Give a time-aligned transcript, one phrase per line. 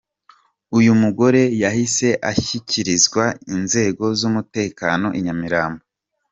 [0.77, 3.23] Uyu mugore yahise ashyikirizwa
[3.55, 5.83] inzego z’umutekano i Nyamirambo.